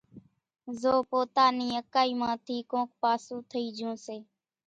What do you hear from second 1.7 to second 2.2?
اڪائي